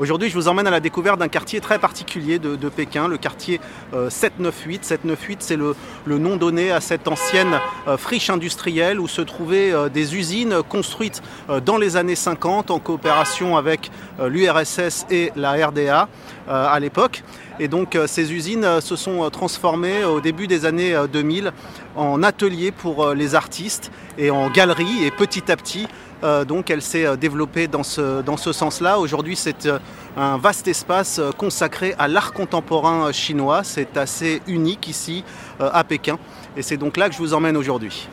Aujourd'hui, 0.00 0.30
je 0.30 0.34
vous 0.34 0.48
emmène 0.48 0.66
à 0.66 0.70
la 0.70 0.80
découverte 0.80 1.18
d'un 1.18 1.28
quartier 1.28 1.60
très 1.60 1.78
particulier 1.78 2.38
de, 2.38 2.56
Pékin, 2.70 3.06
le 3.06 3.18
quartier 3.18 3.60
798. 3.92 4.82
798, 4.82 5.42
c'est 5.42 5.56
le, 5.56 5.74
nom 6.06 6.36
donné 6.36 6.72
à 6.72 6.80
cette 6.80 7.06
ancienne 7.06 7.60
euh, 7.86 7.98
friche 7.98 8.30
industrielle 8.30 8.98
où 8.98 9.08
se 9.08 9.20
trouvaient 9.20 9.74
euh, 9.74 9.90
des 9.90 10.16
usines 10.16 10.62
construites 10.66 11.20
euh, 11.50 11.60
dans 11.60 11.76
les 11.76 11.98
années 11.98 12.14
50 12.14 12.70
en 12.70 12.78
coopération 12.78 13.58
avec 13.58 13.90
l'URSS 14.18 15.04
et 15.10 15.32
la 15.36 15.66
RDA 15.66 16.08
à 16.48 16.80
l'époque. 16.80 17.22
Et 17.58 17.68
donc 17.68 17.96
ces 18.06 18.32
usines 18.32 18.80
se 18.80 18.96
sont 18.96 19.28
transformées 19.30 20.04
au 20.04 20.20
début 20.20 20.46
des 20.46 20.64
années 20.64 20.94
2000 21.12 21.52
en 21.94 22.22
ateliers 22.22 22.70
pour 22.70 23.14
les 23.14 23.34
artistes 23.34 23.90
et 24.18 24.30
en 24.30 24.48
galeries. 24.50 25.04
Et 25.04 25.10
petit 25.10 25.50
à 25.52 25.56
petit, 25.56 25.86
euh, 26.22 26.44
donc 26.44 26.70
elle 26.70 26.82
s'est 26.82 27.06
euh, 27.06 27.16
développée 27.16 27.66
dans 27.66 27.82
ce, 27.82 28.20
dans 28.22 28.36
ce 28.36 28.52
sens-là. 28.52 28.98
Aujourd'hui, 28.98 29.36
c'est 29.36 29.66
euh, 29.66 29.78
un 30.16 30.36
vaste 30.36 30.68
espace 30.68 31.20
consacré 31.38 31.94
à 31.98 32.08
l'art 32.08 32.32
contemporain 32.32 33.10
chinois. 33.12 33.62
C'est 33.64 33.96
assez 33.96 34.42
unique 34.46 34.88
ici 34.88 35.24
à 35.60 35.84
Pékin. 35.84 36.18
Et 36.56 36.62
c'est 36.62 36.76
donc 36.76 36.96
là 36.96 37.08
que 37.08 37.14
je 37.14 37.18
vous 37.18 37.32
emmène 37.32 37.56
aujourd'hui. 37.56 38.08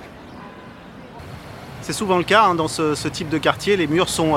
C'est 1.81 1.93
souvent 1.93 2.17
le 2.17 2.23
cas 2.23 2.43
hein, 2.43 2.55
dans 2.55 2.67
ce, 2.67 3.07
type 3.07 3.29
de 3.29 3.37
quartier. 3.37 3.77
Les 3.77 3.87
murs 3.87 4.09
sont, 4.09 4.35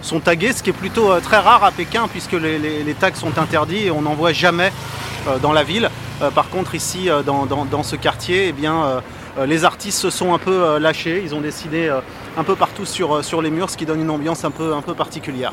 sont 0.00 0.20
tagués, 0.20 0.52
ce 0.52 0.62
qui 0.62 0.70
est 0.70 0.74
plutôt 0.74 1.18
très 1.20 1.38
rare 1.38 1.64
à 1.64 1.70
Pékin 1.70 2.08
puisque 2.08 2.32
les, 2.32 2.96
tags 2.98 3.14
sont 3.14 3.38
interdits 3.38 3.86
et 3.86 3.90
on 3.90 4.02
n'en 4.02 4.14
voit 4.14 4.32
jamais 4.32 4.72
dans 5.42 5.52
la 5.52 5.64
ville. 5.64 5.90
par 6.34 6.48
contre, 6.48 6.74
ici, 6.74 7.08
dans, 7.26 7.44
dans, 7.46 7.82
ce 7.82 7.96
quartier, 7.96 8.48
eh 8.48 8.52
bien, 8.52 9.02
les 9.46 9.64
artistes 9.64 9.98
se 9.98 10.10
sont 10.10 10.34
un 10.34 10.38
peu 10.38 10.78
lâchés. 10.78 11.22
Ils 11.24 11.34
ont 11.34 11.40
décidé 11.40 11.90
un 12.36 12.44
peu 12.44 12.56
partout 12.56 12.84
sur, 12.84 13.14
euh, 13.14 13.42
les 13.42 13.50
murs, 13.50 13.70
ce 13.70 13.76
qui 13.76 13.86
donne 13.86 14.00
une 14.00 14.10
ambiance 14.10 14.44
un 14.44 14.50
peu, 14.50 14.72
particulière. 14.96 15.52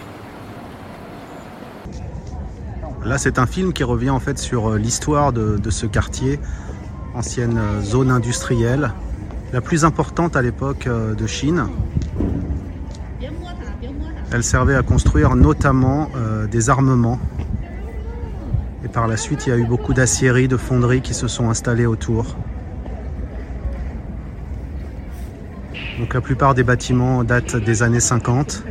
Là, 3.03 3.17
c'est 3.17 3.39
un 3.39 3.45
film 3.45 3.73
qui 3.73 3.83
revient 3.83 4.09
en 4.09 4.19
fait 4.19 4.37
sur 4.37 4.69
euh, 4.69 4.77
l'histoire 4.77 5.33
de, 5.33 5.69
ce 5.69 5.85
quartier, 5.85 6.39
ancienne 7.13 7.57
euh, 7.57 7.81
zone 7.81 8.11
industrielle, 8.11 8.93
la 9.51 9.61
plus 9.61 9.83
importante 9.83 10.35
à 10.35 10.41
l'époque 10.41 10.87
de 10.87 11.27
Chine. 11.27 11.67
Elle 14.31 14.43
servait 14.43 14.75
à 14.75 14.83
construire 14.83 15.35
notamment 15.35 16.11
des 16.51 16.69
armements. 16.69 17.19
Et 18.85 18.87
par 18.87 19.07
la 19.07 19.17
suite, 19.17 19.47
il 19.47 19.49
y 19.49 19.53
a 19.53 19.57
eu 19.57 19.65
beaucoup 19.65 19.95
d'aciéries, 19.95 20.47
de 20.47 20.55
fonderies 20.55 21.01
qui 21.01 21.15
se 21.15 21.27
sont 21.27 21.49
installées 21.49 21.87
autour. 21.87 22.35
Donc 25.99 26.13
la 26.13 26.21
plupart 26.21 26.55
des 26.55 26.63
bâtiments 26.63 27.25
datent 27.25 27.57
des 27.57 27.83
années 27.83 27.99
50. 27.99 28.63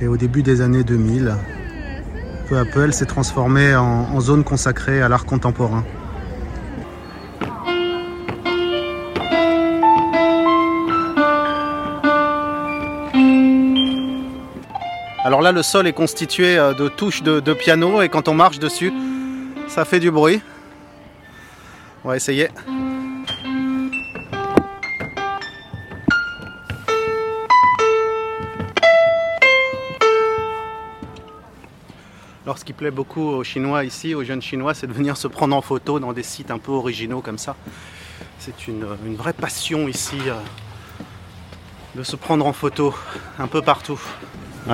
Et 0.00 0.08
au 0.08 0.16
début 0.16 0.42
des 0.42 0.60
années 0.60 0.82
2000, 0.82 1.36
peu 2.48 2.58
à 2.58 2.64
peu, 2.64 2.82
elle 2.82 2.92
s'est 2.92 3.06
transformée 3.06 3.76
en, 3.76 4.20
zone 4.20 4.42
consacrée 4.42 5.00
à 5.00 5.08
l'art 5.08 5.24
contemporain. 5.24 5.84
Alors 15.24 15.42
là, 15.42 15.52
le 15.52 15.62
sol 15.62 15.86
est 15.86 15.92
constitué 15.92 16.58
euh, 16.58 16.74
de 16.74 16.88
touches 16.88 17.22
de, 17.22 17.38
de, 17.38 17.52
piano 17.52 18.02
et 18.02 18.08
quand 18.08 18.28
on 18.28 18.34
marche 18.34 18.58
dessus, 18.58 18.92
ça 19.68 19.84
fait 19.84 20.00
du 20.00 20.10
bruit. 20.10 20.40
On 22.02 22.08
va 22.08 22.16
essayer. 22.16 22.48
Alors 32.48 32.56
ce 32.56 32.64
qui 32.64 32.72
plaît 32.72 32.90
beaucoup 32.90 33.28
aux 33.28 33.44
Chinois 33.44 33.84
ici, 33.84 34.14
aux 34.14 34.24
jeunes 34.24 34.40
Chinois, 34.40 34.72
c'est 34.72 34.86
de 34.86 34.92
venir 34.94 35.18
se 35.18 35.28
prendre 35.28 35.54
en 35.54 35.60
photo 35.60 36.00
dans 36.00 36.14
des 36.14 36.22
sites 36.22 36.50
un 36.50 36.56
peu 36.56 36.72
originaux 36.72 37.20
comme 37.20 37.36
ça. 37.36 37.54
C'est 38.38 38.68
une, 38.68 38.86
vraie 39.18 39.34
passion 39.34 39.86
ici 39.86 40.16
euh, 40.26 40.32
de 41.94 42.02
se 42.02 42.16
prendre 42.16 42.46
en 42.46 42.54
photo 42.54 42.94
un 43.38 43.48
peu 43.48 43.60
partout. 43.60 44.00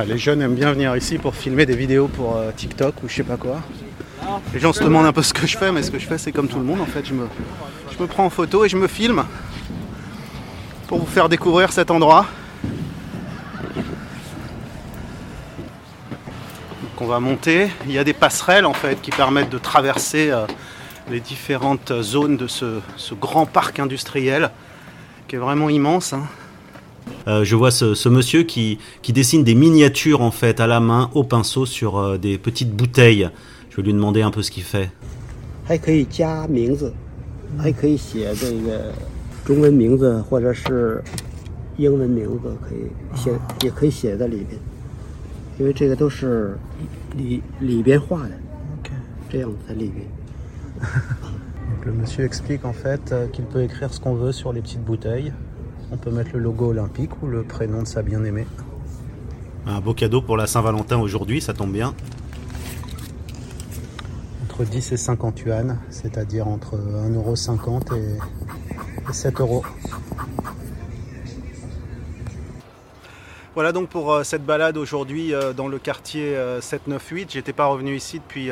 les 0.07 0.19
jeunes 0.19 0.41
aiment 0.41 0.55
bien 0.55 0.71
venir 0.71 0.97
ici 0.97 1.19
pour 1.19 1.35
filmer 1.35 1.67
des 1.67 1.75
vidéos 1.75 2.07
pour 2.07 2.37
euh, 2.37 2.53
TikTok 2.53 2.95
ou 3.03 3.09
je 3.09 3.15
sais 3.17 3.25
pas 3.25 3.37
quoi. 3.37 3.61
Les 4.53 4.61
gens 4.61 4.73
se 4.73 4.85
demandent 4.85 5.07
un 5.07 5.13
peu 5.13 5.25
ce 5.25 5.35
que 5.35 5.49
je 5.49 5.59
fais, 5.59 5.73
mais 5.73 5.83
ce 5.83 5.91
que 5.91 5.99
je 5.99 6.07
fais 6.07 6.17
c'est 6.17 6.31
comme 6.31 6.47
tout 6.47 6.61
le 6.61 6.65
monde 6.65 6.81
en 6.81 6.87
fait. 6.87 7.05
Je 7.05 7.13
me 7.13 8.07
prends 8.07 8.27
en 8.27 8.31
photo 8.31 8.65
et 8.65 8.69
je 8.69 8.77
me 8.77 8.87
filme 8.87 9.25
pour 10.87 11.01
vous 11.01 11.07
faire 11.07 11.29
découvrir 11.29 11.73
cet 11.73 11.91
endroit. 11.91 12.25
Qu'on 17.05 17.11
va 17.11 17.21
monter. 17.21 17.69
Il 17.87 17.93
y 17.93 17.99
a 17.99 18.05
des 18.05 18.15
passerelles 18.15 18.65
en 18.65 18.73
fait 18.73 19.01
qui 19.03 19.11
permettent 19.11 19.51
de 19.51 19.59
traverser 19.59 20.31
euh, 20.31 20.47
les 21.11 21.21
différentes 21.21 21.93
zones 22.01 22.37
de 22.37 22.47
ce, 22.47 22.81
grand 23.21 23.45
parc 23.45 23.79
industriel 23.79 24.51
qui 25.29 25.37
est 25.37 25.39
vraiment 25.39 25.69
immense. 25.69 26.15
Hein. 26.15 26.23
Euh, 27.29 27.45
je 27.45 27.57
vois 27.57 27.71
ce, 27.71 28.09
monsieur 28.09 28.45
qui, 28.45 28.79
dessine 29.09 29.45
des 29.45 29.55
miniatures 29.55 30.23
en 30.23 30.31
fait 30.31 30.61
à 30.61 30.67
la 30.67 30.81
main 30.81 31.11
au 31.15 31.25
pinceau 31.25 31.67
sur 31.67 31.99
euh, 31.99 32.17
des 32.17 32.39
petites 32.39 32.71
bouteilles. 32.71 33.29
Je 33.71 33.77
vais 33.77 33.83
lui 33.83 33.93
demander 33.93 34.23
un 34.23 34.31
peu 34.31 34.43
ce 34.43 34.51
qu'il 34.51 34.63
fait. 34.63 34.91
Le 51.85 51.93
monsieur 51.93 52.25
explique 52.25 52.65
en 52.65 52.73
fait 52.73 53.13
euh, 53.13 53.29
qu'il 53.29 53.45
peut 53.45 53.63
écrire 53.63 53.93
ce 53.93 54.01
qu'on 54.01 54.15
veut 54.15 54.33
sur 54.33 54.53
les 54.53 54.61
petites 54.61 54.83
bouteilles. 54.83 55.33
On 55.93 55.97
peut 55.97 56.11
mettre 56.11 56.31
le 56.35 56.41
logo 56.41 56.71
olympique 56.71 57.11
ou 57.23 57.27
le 57.27 57.43
prénom 57.43 57.83
de 57.83 57.87
sa 57.87 58.03
bien-aimée. 58.03 58.47
Un 59.67 59.81
beau 59.81 59.95
cadeau 59.95 60.23
pour 60.23 60.37
la 60.37 60.47
Saint-Valentin 60.47 60.99
aujourd'hui, 60.99 61.41
ça 61.41 61.55
tombe 61.55 61.73
bien. 61.73 61.95
Entre 64.45 64.65
10 64.65 64.93
et 64.93 64.97
50 64.97 65.41
yuan, 65.41 65.79
c'est-à-dire 65.91 66.49
entre 66.49 66.77
1,50€ 66.77 67.97
et 67.97 69.13
7 69.13 69.41
euros. 69.41 69.65
Voilà 73.55 73.71
donc 73.71 73.89
pour 73.89 74.13
euh, 74.13 74.25
cette 74.25 74.45
balade 74.45 74.77
aujourd'hui 74.77 75.33
euh, 75.33 75.53
dans 75.53 75.69
le 75.69 75.79
quartier 75.79 76.37
798. 76.61 77.23
Euh, 77.23 77.27
J'étais 77.35 77.53
pas 77.53 77.67
revenu 77.67 77.95
ici 77.95 78.19
depuis 78.19 78.51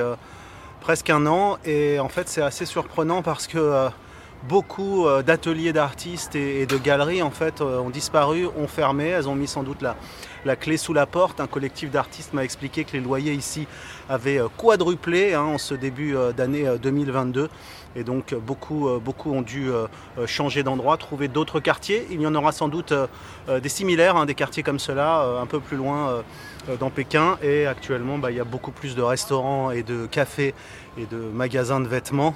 presque 0.80 1.10
un 1.10 1.26
an 1.26 1.58
et 1.64 1.98
en 1.98 2.08
fait 2.08 2.28
c'est 2.28 2.42
assez 2.42 2.66
surprenant 2.66 3.20
parce 3.20 3.48
que 3.48 3.88
beaucoup 4.48 5.06
d'ateliers 5.24 5.72
d'artistes 5.72 6.36
et 6.36 6.66
de 6.66 6.76
galeries 6.76 7.22
en 7.22 7.30
fait 7.30 7.60
ont 7.60 7.90
disparu, 7.90 8.46
ont 8.56 8.68
fermé. 8.68 9.08
Elles 9.08 9.28
ont 9.28 9.34
mis 9.34 9.48
sans 9.48 9.64
doute 9.64 9.82
la, 9.82 9.96
la 10.44 10.56
clé 10.56 10.76
sous 10.76 10.92
la 10.92 11.06
porte. 11.06 11.40
Un 11.40 11.46
collectif 11.46 11.90
d'artistes 11.90 12.32
m'a 12.32 12.44
expliqué 12.44 12.84
que 12.84 12.92
les 12.92 13.00
loyers 13.00 13.32
ici 13.32 13.66
avaient 14.08 14.38
euh, 14.38 14.48
quadruplé 14.56 15.34
hein, 15.34 15.42
en 15.42 15.58
ce 15.58 15.74
début 15.74 16.16
euh, 16.16 16.32
d'année 16.32 16.66
2022. 16.80 17.40
Euh, 17.40 17.48
et 17.94 18.04
donc 18.04 18.34
beaucoup, 18.34 18.88
beaucoup 19.04 19.34
ont 19.34 19.42
dû 19.42 19.68
changer 20.24 20.62
d'endroit, 20.62 20.96
trouver 20.96 21.28
d'autres 21.28 21.60
quartiers. 21.60 22.06
Il 22.10 22.22
y 22.22 22.26
en 22.26 22.34
aura 22.34 22.50
sans 22.50 22.68
doute 22.68 22.94
des 23.48 23.68
similaires, 23.68 24.16
hein, 24.16 24.24
des 24.24 24.34
quartiers 24.34 24.62
comme 24.62 24.78
cela, 24.78 25.22
un 25.38 25.44
peu 25.44 25.60
plus 25.60 25.76
loin 25.76 26.22
dans 26.80 26.88
Pékin. 26.88 27.36
Et 27.42 27.66
actuellement, 27.66 28.16
bah, 28.16 28.30
il 28.30 28.38
y 28.38 28.40
a 28.40 28.44
beaucoup 28.44 28.70
plus 28.70 28.96
de 28.96 29.02
restaurants 29.02 29.72
et 29.72 29.82
de 29.82 30.06
cafés 30.06 30.54
et 30.96 31.04
de 31.04 31.18
magasins 31.18 31.80
de 31.80 31.86
vêtements 31.86 32.34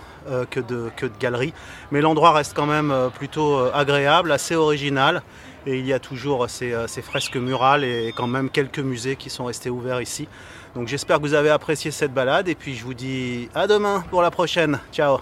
que, 0.50 0.60
de, 0.60 0.90
que 0.94 1.06
de 1.06 1.16
galeries. 1.18 1.54
Mais 1.90 2.02
l'endroit 2.02 2.32
reste 2.32 2.52
quand 2.54 2.66
même 2.66 2.94
plutôt 3.14 3.56
agréable, 3.72 4.32
assez 4.32 4.56
original. 4.56 5.22
Et 5.66 5.80
il 5.80 5.86
y 5.86 5.92
a 5.92 5.98
toujours 5.98 6.48
ces, 6.48 6.72
euh, 6.72 6.86
ces, 6.86 7.02
fresques 7.02 7.36
murales 7.36 7.82
et 7.82 8.12
quand 8.16 8.28
même 8.28 8.50
quelques 8.50 8.78
musées 8.78 9.16
qui 9.16 9.30
sont 9.30 9.46
restés 9.46 9.68
ouverts 9.68 10.00
ici. 10.00 10.28
Donc 10.76 10.86
j'espère 10.86 11.16
que 11.16 11.22
vous 11.22 11.34
avez 11.34 11.50
apprécié 11.50 11.90
cette 11.90 12.14
balade 12.14 12.48
et 12.48 12.54
puis 12.54 12.76
je 12.76 12.84
vous 12.84 12.94
dis 12.94 13.48
à 13.54 13.66
demain 13.66 14.04
pour 14.10 14.22
la 14.22 14.30
prochaine. 14.30 14.78
Ciao 14.92 15.18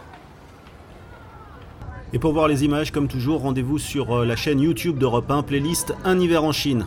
Et 2.12 2.18
pour 2.18 2.34
voir 2.34 2.46
les 2.46 2.62
images, 2.64 2.90
comme 2.90 3.08
toujours, 3.08 3.40
rendez-vous 3.40 3.78
sur 3.78 4.18
euh, 4.18 4.26
la 4.26 4.36
chaîne 4.36 4.60
YouTube 4.60 4.98
d'Europe 4.98 5.30
1, 5.30 5.44
playlist 5.44 5.94
Un 6.04 6.20
hiver 6.20 6.44
en 6.44 6.52
Chine. 6.52 6.86